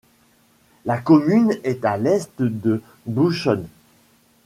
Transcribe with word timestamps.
La 0.85 0.97
commune 0.97 1.59
est 1.63 1.85
à 1.85 1.95
l'est 1.95 2.33
de 2.41 2.81
Büsum. 3.05 3.67